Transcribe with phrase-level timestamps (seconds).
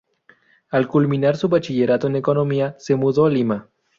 [0.71, 3.69] Al culminar su bachillerato en economía, se mudó a Lima.